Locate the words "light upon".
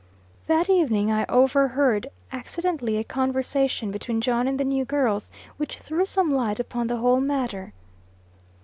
6.33-6.87